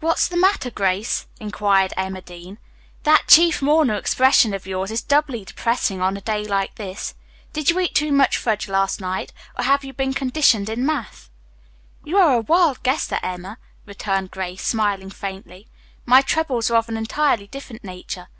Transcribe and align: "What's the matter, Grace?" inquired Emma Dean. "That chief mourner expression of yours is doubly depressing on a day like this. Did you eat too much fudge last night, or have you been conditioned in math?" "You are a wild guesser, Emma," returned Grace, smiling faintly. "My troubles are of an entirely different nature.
"What's 0.00 0.28
the 0.28 0.38
matter, 0.38 0.70
Grace?" 0.70 1.26
inquired 1.38 1.92
Emma 1.94 2.22
Dean. 2.22 2.56
"That 3.02 3.24
chief 3.28 3.60
mourner 3.60 3.96
expression 3.96 4.54
of 4.54 4.66
yours 4.66 4.90
is 4.90 5.02
doubly 5.02 5.44
depressing 5.44 6.00
on 6.00 6.16
a 6.16 6.22
day 6.22 6.46
like 6.46 6.76
this. 6.76 7.14
Did 7.52 7.68
you 7.68 7.78
eat 7.80 7.94
too 7.94 8.12
much 8.12 8.38
fudge 8.38 8.66
last 8.66 8.98
night, 8.98 9.30
or 9.58 9.64
have 9.64 9.84
you 9.84 9.92
been 9.92 10.14
conditioned 10.14 10.70
in 10.70 10.86
math?" 10.86 11.28
"You 12.02 12.16
are 12.16 12.32
a 12.32 12.40
wild 12.40 12.82
guesser, 12.82 13.18
Emma," 13.22 13.58
returned 13.84 14.30
Grace, 14.30 14.62
smiling 14.64 15.10
faintly. 15.10 15.68
"My 16.06 16.22
troubles 16.22 16.70
are 16.70 16.78
of 16.78 16.88
an 16.88 16.96
entirely 16.96 17.46
different 17.46 17.84
nature. 17.84 18.28